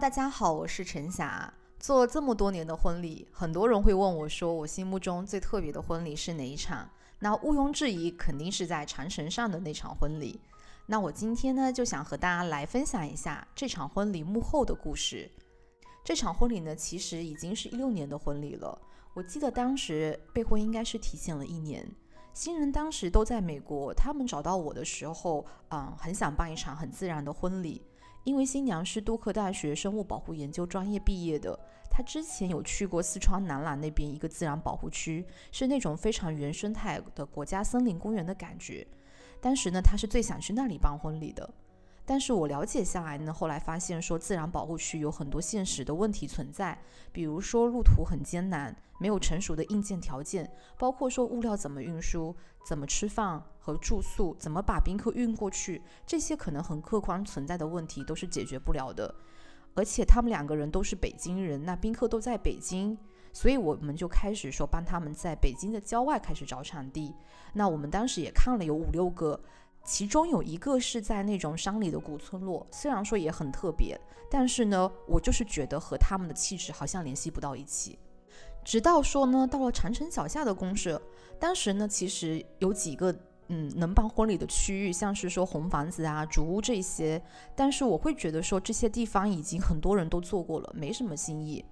[0.00, 1.52] 大家好，我是陈霞。
[1.78, 6.88] 做了这么多年的婚礼，很多人会问我说，我心目中最特别的婚礼是哪一场？
[7.18, 10.40] 那毋庸置疑，肯定是在长城上的那场婚礼。
[10.86, 15.30] 那我今天呢，就想和大家来分享一下这场婚礼幕后的故事。
[16.02, 18.80] 这场婚礼呢，其实已经是一六年的婚礼了。
[19.12, 21.86] 我记得当时备婚应该是提前了一年。
[22.32, 27.82] 新人当时都在美国，他们找到我的时候，嗯，很想办一场很自然的婚礼。
[28.24, 31.58] 因为新娘是杜克大学生物保护研究专业毕业的，
[31.90, 38.86] 她之前有去过四川南朗那边一个自然保护区，是那种非常原生态的国家森林公园的感觉。
[39.40, 41.48] 当时呢，她是最想去那里办婚礼的。
[42.04, 46.76] 但是我了解下来呢，后来发现说自然保护区有很多现实的问题存在，
[47.12, 52.34] 比如说路途很艰难，没有成熟的硬件条件，包括说物料怎么运输、
[52.66, 59.14] 怎么吃饭和住宿、怎么把宾客运过去，这些可能很客观存在的问题都是解决不了的。
[59.74, 62.98] 而且他们两个人都是北京人，那宾客都在北京，
[63.32, 67.14] 所以我们就开始说帮他们在北京的郊外开始找场地。
[67.52, 69.40] 那我们当时也看了有五六个。
[69.90, 77.98] 其中有一个是在那种山里的古村落，虽然说也很特别，但是呢，我就是觉得和他们的气质好像联系不到一起。
[78.64, 81.02] 直到说呢，到了长城脚下的公社，
[81.40, 83.12] 当时呢，其实有几个
[83.48, 87.20] 嗯能办婚礼的区域，像是说红房子啊、竹屋这些，
[87.56, 91.64] 但是我会觉得说这些地方已经很多人都做过了，没什么新意。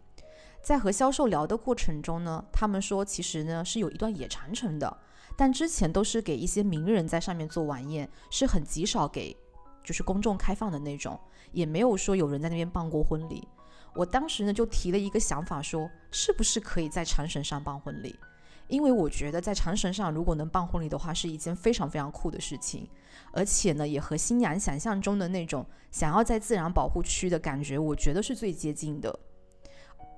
[0.60, 4.98] 在和销售聊的过程中呢，他们说其实呢是有一段野长城的。
[5.38, 9.36] 但之前都是给一些名人在上面做晚宴，是很极少给
[9.84, 11.16] 就是公众开放的那种，
[11.52, 13.46] 也没有说有人在那边办过婚礼。
[13.94, 18.18] 我当时呢就提了一个想法，说是不是可以在长城上办婚礼？
[18.66, 22.88] 因为我觉得在长城上如果能办婚礼的话，是一件非常非常酷的事情，
[23.32, 29.16] 而且呢也和新娘想象中的那种想要在自然保护区的感觉，我觉得是最接近的。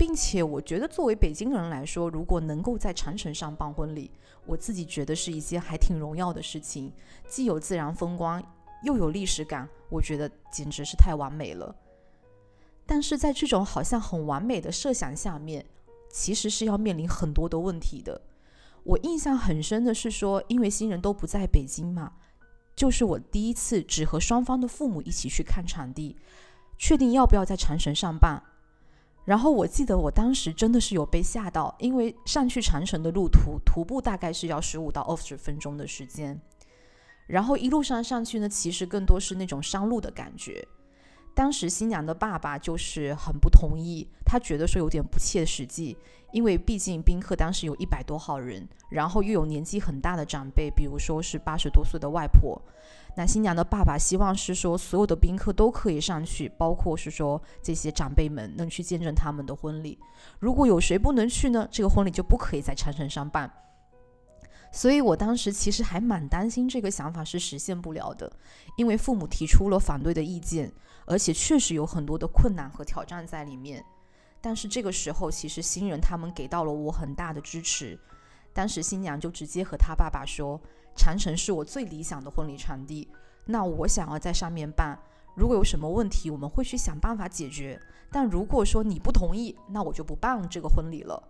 [0.00, 4.10] 并且我觉得，作为北京人来说，如果能够在长城上办婚礼，
[4.46, 6.90] 我自己觉得是一件还挺荣耀的事情，
[7.28, 8.42] 既有自然风光，
[8.82, 11.76] 又有历史感，我觉得简直是太完美了。
[12.86, 15.66] 但是在这种好像很完美的设想下面，
[16.08, 18.22] 其实是要面临很多的问题的。
[18.84, 22.14] 我印象很深的是说，因为新人都不在北京嘛，
[22.74, 26.16] 就是我第一次只和双方的父母一起去看场地，
[26.78, 28.42] 确定要不要在长城上办。
[29.24, 36.40] 然后我记得我当时真的是有被吓到，因为上去长城的路途徒步大概是要十五到二十分钟的时间，
[37.26, 40.66] 然后一路上上去呢，其实更多是那种山路的感觉。
[41.32, 45.96] 当时新娘的爸爸就是很不同意，他觉得说有点不切实际，
[46.32, 52.60] 因为毕竟宾客当时有一百多号人，然后又有年纪很大的长辈，比如说是八十多岁的外婆。
[53.16, 59.98] 那新娘的爸爸希望是说所有的宾客都可以上去，包括是说这些长辈们能去见证他们的婚礼。
[60.38, 63.50] 如果有谁不能去呢，这个婚礼就不可以在长城上办。
[64.72, 68.30] 所以我当时其实还蛮担心这个想法是实现不了的，
[68.76, 70.72] 因为父母提出了反对的意见，
[71.04, 73.84] 而且确实有很多的困难和挑战在里面。
[74.40, 77.98] 但是这个时候，其实新人他们给到了我很大的支持。
[78.52, 80.58] 当时新娘就直接和他爸爸说。
[80.96, 83.08] 长城是我最理想的婚礼场地，
[83.46, 84.98] 那我想要在上面办。
[85.34, 87.80] 如果有什么问题，我们会去想办法解决。
[88.10, 91.22] 但如果说你不同意，那我就不办这个婚礼了。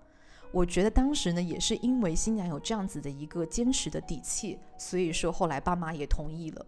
[0.50, 6.66] 我觉得当时呢，也是因为新娘有这样子的一个坚持的底气，所以说后来爸妈也同意了。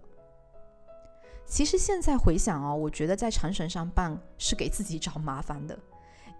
[1.44, 5.76] 其实现在回想哦，我觉得在长城上办是给自己找麻烦的。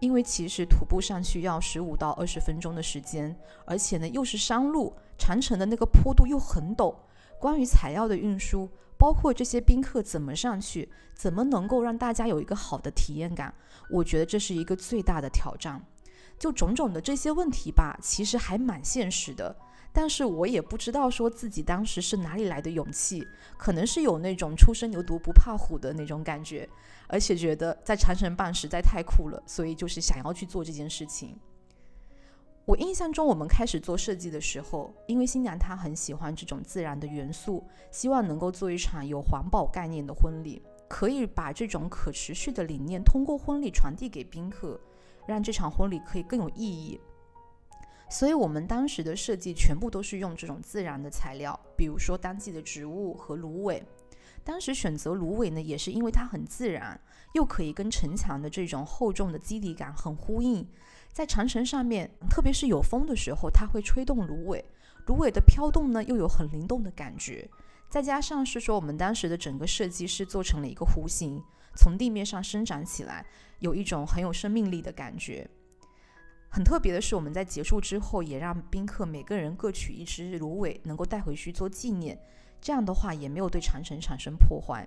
[0.02, 3.34] 因为其实徒步上去要十五到二十分钟的时间，
[3.64, 6.92] 而且呢又是山路，长城的那个坡度又很陡。
[7.38, 8.68] 关于材料的运输，
[8.98, 13.54] 包括这些宾客怎么上去，怎么能够让大家有一个好的体验感，
[13.90, 15.80] 我觉得这是一个最大的挑战。
[16.36, 19.54] 就种种的这些问题吧，其实还蛮现实的。
[19.92, 23.26] 但是我也不知道说自己当时是哪里来的勇气，
[23.58, 26.68] 可能是有那种初生牛犊不怕虎的那种感觉，
[27.08, 31.38] 而且觉得在长城办实在太酷了，所以就是想要去做这件事情。
[32.64, 44.80] 我印象中，我们开始做设计的时候，因为新娘她很喜欢这种自然的元素，希望能够做一场有环保概念的婚礼，可以把这种可持续的理念通过婚礼传递给宾客，
[45.26, 47.00] 让这场婚礼可以更有意义。
[48.12, 53.82] 所以我们当时的设计全部都是用这种自然的材料，比如说当季的植物和芦苇。
[54.44, 57.00] 当时选择芦苇呢，也是因为它很自然，
[57.32, 60.68] 又可以跟城墙的这种厚重的肌理感很呼应。
[61.10, 64.62] 在长城上面，特别是有风的时候，它会吹动芦苇，
[65.06, 67.48] 芦苇的飘动呢，又有很灵动的感觉。
[67.88, 71.42] 再加上是说，我们当时的整个设计是做成了一个弧形，
[71.78, 73.24] 从地面上生长起来，
[73.60, 75.48] 有一种很有生命力的感觉。
[76.54, 82.20] 很特别的是，我们在结束之后，也让宾客每个人各取一支芦苇，能够带回去做纪念。
[82.60, 84.86] 这样的话，也没有对长城产生破坏。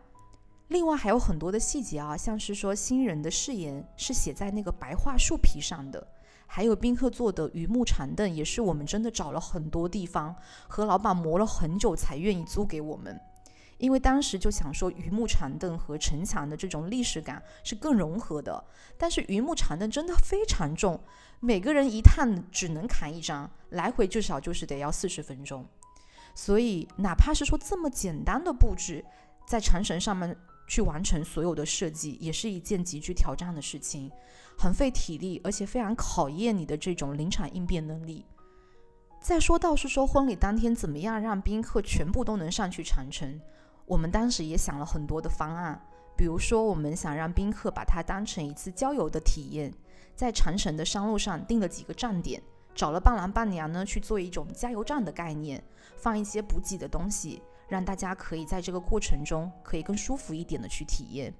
[0.67, 6.07] 另外还有很多的细节啊，像是说新人的誓言是写在那个白桦树皮上的，
[6.45, 10.35] 还有宾客坐的榆木长凳，也是我们真的找了很多地方
[10.67, 13.19] 和老板磨了很久才愿意租给我们。
[13.77, 18.63] 因为当时就想说，榆木长凳和城墙的这种历史感是更融合的。
[18.97, 20.99] 但是榆木长凳真的非常重，
[21.41, 25.67] 每个人一趟只能扛一张，来回至少就是得要四十分钟。
[26.33, 29.03] 所以哪怕是说这么简单的布置，
[29.45, 30.35] 在长城上面
[30.67, 34.09] 去完成所有的设计，也是一件极具挑战的事情，
[34.57, 38.25] 很费体力，而且非常考验你的这种临场应变能力。
[39.21, 43.41] 再说到是说婚礼当天怎么样让宾客全部都能上去长城。
[43.85, 45.79] 我们当时也想了很多的方案，
[46.17, 49.71] 比如说，我们想让宾客把它当成一次郊游的体验，
[50.15, 52.41] 在长城的山路上定了几个站点，
[52.73, 55.63] 找了伴郎伴娘呢去做一种加油站的概念，
[55.97, 61.33] 放一些补给的东西，让大家可以在这个过程中可以更舒服一点的去体验。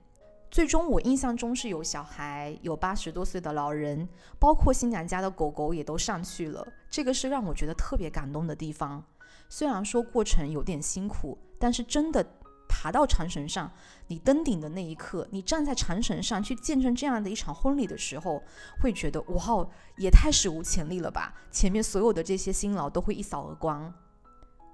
[0.51, 4.07] 最终，我印象中是有小孩，有八十多岁的老人，
[4.37, 9.03] 包括新娘家的狗狗也都上去了，这个是让我觉得特别感动的地方。
[9.49, 12.25] 虽然说过程有点辛苦，但是真的
[12.67, 13.71] 爬到长绳上，
[14.07, 18.41] 你登顶的那一刻，你站在长绳上去见证这样的一场婚礼的时候，
[18.81, 21.33] 会觉得哇，也太史无前例了吧！
[21.51, 23.93] 前面所有的这些辛劳都会一扫而光。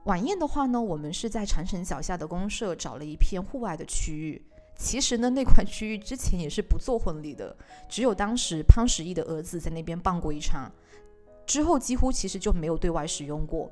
[0.05, 4.41] 晚宴的话呢，我们是在长城脚下的公社找了一片户外的区域。
[4.75, 7.55] 其实呢，那块区域之前也是不做婚礼的，
[7.87, 10.71] 只有当时潘石屹的儿子在那边办过一场，
[11.45, 13.71] 之后几乎其实就没有对外使用过。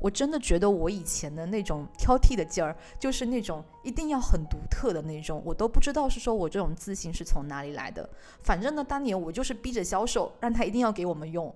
[0.00, 8.08] 我真的觉得我以前的那种挑剔的劲儿，就是那种一定要很独特的那种，我都不知道是说我这种自信是从哪里来的。
[8.42, 11.54] 反正呢，当年我就是逼着销售，让他一定要给我们用。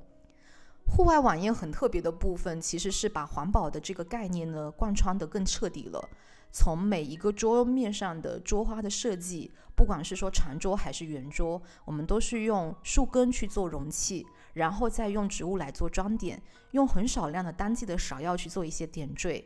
[0.86, 6.08] 户外晚宴很特别的部分，其实是把环保的这个概念呢贯穿得更彻底了。
[6.52, 14.26] 从每一个桌面上的桌花的设计，不管是说长桌还是圆桌，我们都是用树根去做容器。
[14.52, 16.42] 然后再用植物来做装点，
[16.72, 19.44] 用很少量的当季的芍药去做一些点缀。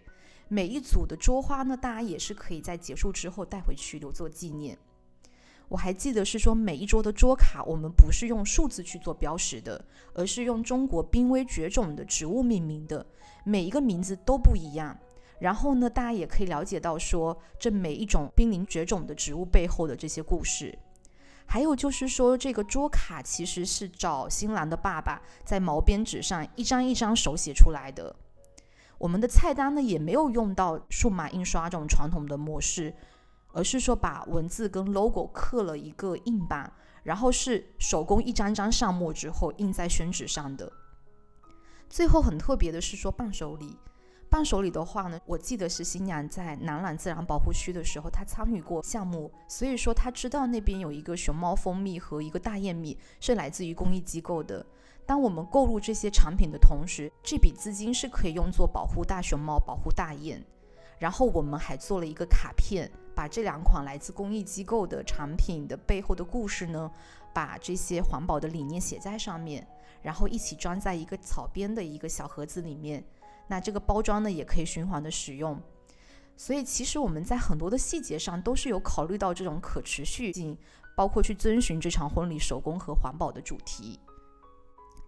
[0.48, 4.78] 每一组的桌花呢，大家也是可以在结束之后带回去留作纪念。
[5.68, 13.04] 我还记得是说，每一桌的桌卡，我们不是用数字去做标识的，而是用中国濒危绝种的植物命名的，
[13.44, 14.96] 每一个名字都不一样。
[15.40, 20.78] 然后呢，大家也可以了解到说，这每一种濒临绝种的植物背后的这些故事。
[21.46, 28.14] 还有就是说，这个桌卡其实是找新郎的爸爸在毛边纸上一张一张手写出来的。
[28.98, 32.94] 我们的菜单呢也没有用到数码印刷这种传统的模式，
[33.52, 36.72] 而是说把文字跟 logo 刻了一个印版，
[37.02, 40.72] 然后是手工一张张上墨之后印在宣纸上的。
[41.88, 43.76] 最后很特别的是说伴手礼。
[44.34, 54.66] 伴手礼的话呢，我记得是新娘在南朗自然保护区的时候，她参与过项目，所以说她知道那边有一个熊猫蜂蜜和一个大雁蜜是来自于公益机构的。
[55.06, 60.44] 当我们购入这些产品的同时，这笔资金是可以用作保护大熊猫、保护大雁。
[60.98, 66.90] 然后我们还做了一个卡片，把这两款来自公益机构的产品的背后的故事呢，
[67.32, 69.64] 把这些环保的理念写在上面，
[70.02, 73.04] 然后一起装在一个草编的一个小盒子里面。
[73.46, 75.60] 那这个包装呢，也可以循环的使用，
[76.36, 80.56] 所以其实我们在很多的细节上都是有考虑到这种可持续性，
[80.96, 84.00] 包括去遵循这场婚礼手工和环保的主题。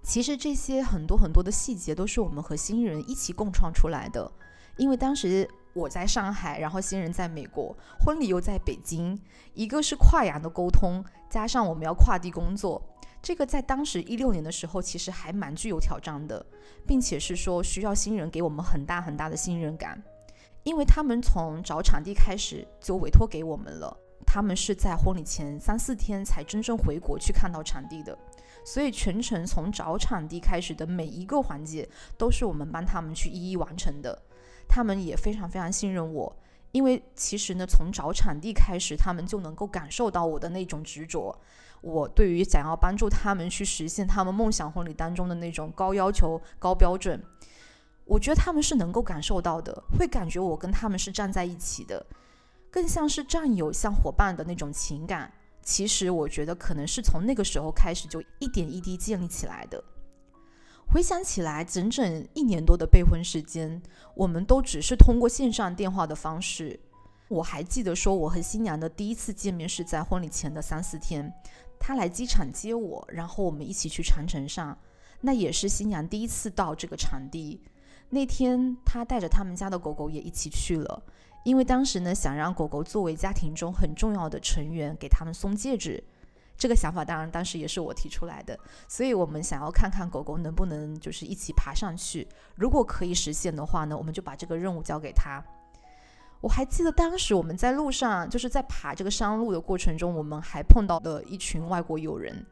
[0.03, 4.31] 其实这些很多很多的细节都是我们和新人一起共创出来的，
[4.77, 9.19] 因为当时我在上海，然后新人在美国，婚礼又在北京，
[9.55, 12.81] 一个是跨洋的沟通，加上我们要跨地工作。
[13.27, 16.47] 这个在当时一六年的时候，其实还蛮具有挑战的，
[16.87, 20.01] 并且是说需要新人给我们很大很大的信任感，
[20.63, 28.17] 因为他们从找场地开始就委托给我们了，他们是在婚礼前三四天才真正回国去看到场地的，
[28.65, 34.17] 所以全程从找场地开始的每一个环节都是我们帮他们去一一完成的，
[34.69, 36.33] 他们也非常非常信任我。
[36.77, 41.35] 因为其实呢，从找场地开始，他们就能够感受到我的那种执着。
[41.81, 47.19] 我对于想要帮助他们去实现他们梦想婚礼当中的那种高要求、高标准，
[48.05, 52.05] 我觉得他们是能够感受到的，会感觉我跟他们是站在一起的，
[52.71, 55.33] 更像是战友、像伙伴的那种情感。
[55.63, 59.83] 其实我觉得可能是从那个时候开始就一点一滴建立起来的。
[60.89, 63.83] 回想起来，整整一年多的备婚时间，
[64.15, 66.81] 我们都只是通过线上电话的方式。
[67.29, 71.31] 我还记得说，我和新娘的第一次见面是在婚礼前的三四天，
[71.79, 74.79] 她来机场接我，然后我们一起去长城上。
[75.21, 77.61] 那也是新娘第一次到这个场地。
[78.09, 81.03] 那天她带着他们家的狗狗也一起去了，
[81.45, 86.03] 因为当时呢，想让狗狗作为家庭中很重要的成员，给他们送戒指。
[86.57, 88.59] 这个想法当然当时也是我提出来的，
[88.89, 92.27] 所以我们想要看看狗狗能不能就是一起爬上去。
[92.55, 95.43] 如果可以实现的话呢，我们就把这个任务交给他。
[96.41, 102.45] 我还记得当时我们在路上，就是在爬这个山路的过程中，我们还碰到了一群外国友人，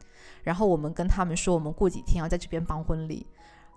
[0.43, 3.25] 然后我们跟他们说，我们过几天要在这边办婚礼。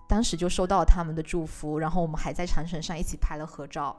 [0.07, 3.95] 当时就收到了他们的祝福，然后我们还在长城上一起拍了合照，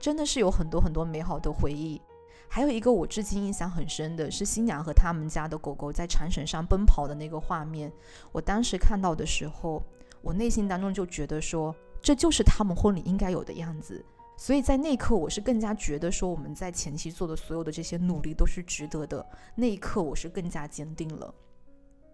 [0.00, 2.00] 真的是有很多很多美好的回忆。
[2.48, 7.92] 还有一个我至今印象很深的是新娘和他们家的狗狗在长绳上奔跑的那个画面。
[8.32, 9.82] 我当时看到的时候，
[10.22, 14.04] 我内心当中就觉得说，这就是他们婚礼应该有的样子。
[14.36, 19.24] 所以在那一刻，我是更加觉得说，我们在前期做的所有的这些努力都是值得的。
[19.54, 21.34] 那一刻，我是更加坚定了。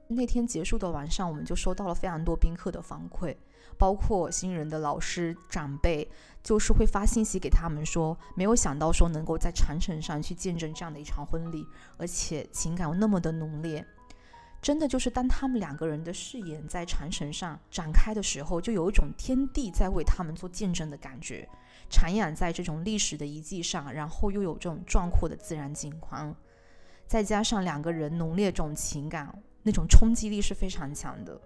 [0.08, 3.34] 那天结束的晚上，我们就收到了非常多宾客的反馈，
[3.78, 6.08] 包括新人的老师长辈，
[6.42, 13.84] 就是会发信息给他们说，没有想到说能够在长城上去见证这样的一场婚礼，而且情感又那么的浓烈，
[14.60, 21.48] 真的就是当他们两个人的誓言在长城上展开的时候，就有一种天地在为他们做见证的感觉，
[21.90, 26.34] 徜徉在这种历史的遗迹上，然后又有这种壮阔的自然景观，
[27.06, 29.42] 再加上两个人浓烈这种情感。
[29.66, 31.40] 那种冲击力是非常强的，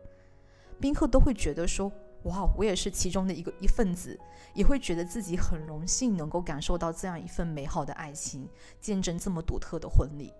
[0.80, 1.90] 宾客都会觉得说
[2.26, 4.18] ：“哇，我也是其中的一个一份子，
[4.54, 8.48] 也会觉得自己很荣幸能够感受到这样一份美好的爱情，
[8.80, 10.32] 见证这么独特的婚礼。”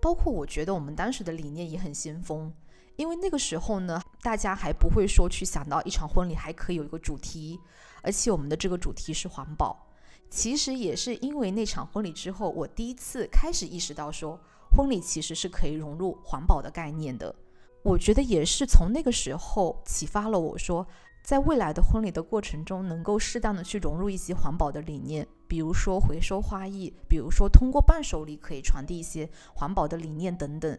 [0.00, 2.50] 包括我觉得我们当时的理念也很先锋，
[2.96, 7.60] 因为那个时候呢，大家还不会说去想到一场婚礼还可以有一个主题，
[8.02, 9.88] 而且我们的这个主题是环保。
[10.30, 14.40] 其实也是因为那场婚礼之后，我第一次开始意识到说。
[14.74, 17.34] 婚礼其实是可以融入环保的概念的，
[17.82, 20.86] 我觉得也是从那个时候启发了我说，
[21.22, 30.78] 在未来的婚礼的过程中，能够适当的去融入一些环保的理念，比如说回收花艺，比如说通过伴手礼可以传递一些环保的理念等等。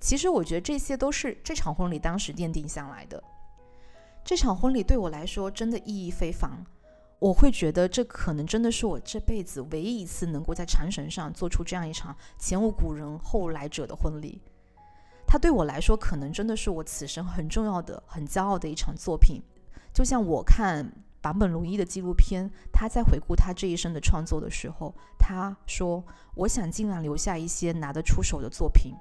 [0.00, 3.22] 其实我觉得这些都是这场婚礼当时奠定下来的。
[4.24, 6.64] 这场婚礼对我来说真的意义非凡。
[7.18, 14.40] 我会觉得这可能真的是我这辈子唯一一次能够在长绳上做出这样一场前无古人后来者的婚礼。
[15.26, 19.42] 它对我来说，可能真的是我此生很重要的、很骄傲的一场作品。
[19.92, 26.02] 就像我看坂本龙一的纪录片，他在回顾他这一生的创作的时候，他说
[26.36, 28.94] ：“我想尽量留下一些拿得出手的作品。”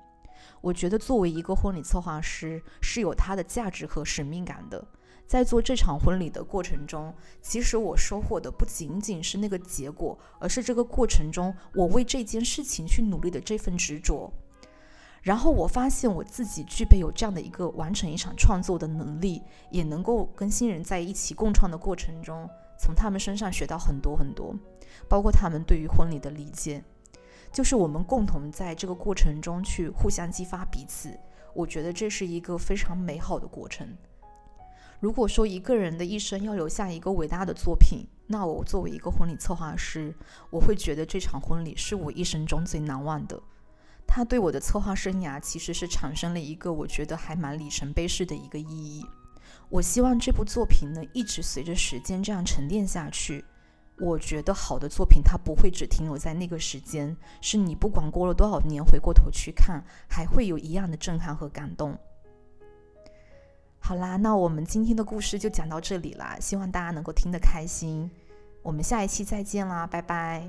[0.59, 4.83] 我觉得作为一个婚礼策划师，是有他的价值和使命感的。
[5.27, 14.31] 在做这场婚礼的过程中，其实我收获的不仅仅是那个结果，而是这个过程中我为这件事情去努力的这份执着。
[15.21, 24.55] 然后我发现我自己具备有这样的一个完成一场创作的能力，也能够跟新人在一起共创的过程中，从他们身上学到很多很多，
[25.09, 26.81] 包括他们对于婚礼的理解，
[27.51, 31.19] 就是我们共同在这个过程中去互相激发彼此。
[31.53, 33.85] 我觉得这是一个非常美好的过程。
[34.99, 40.13] 如果说一个人的一生要留下一个伟大的作品，那我作为一个婚礼策划师，
[40.49, 43.39] 我会觉得这场婚礼是我一生中最难忘的。
[44.07, 49.05] 它对我的策划生涯其实是产生了一个我觉得还蛮里程碑式的一个意义。
[49.69, 53.45] 我希望这部作品能一直随着时间这样沉淀下去。
[53.99, 61.97] 我觉得好的作品它不会只停留在那个时间，是你不管过了多少年回过头去看，还会有一样的震撼和感动。
[63.87, 68.11] 好啦，那我们今天的故事就讲到这里啦，希望大家能够听得开心。
[68.61, 70.45] 我们下一期再见啦，拜拜。